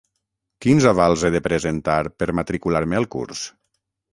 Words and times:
Quins 0.65 0.87
avals 0.91 1.25
he 1.27 1.31
de 1.35 1.41
presentar 1.49 1.99
per 2.23 2.31
matricular-me 2.41 2.99
al 3.03 3.09
curs? 3.19 3.45